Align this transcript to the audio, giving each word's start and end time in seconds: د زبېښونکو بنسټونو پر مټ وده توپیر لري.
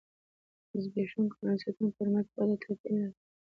د 0.69 0.71
زبېښونکو 0.83 1.35
بنسټونو 1.43 1.89
پر 1.97 2.07
مټ 2.13 2.27
وده 2.37 2.55
توپیر 2.63 2.93
لري. 3.01 3.15